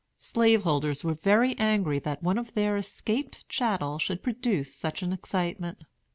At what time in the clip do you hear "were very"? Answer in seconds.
1.03-1.55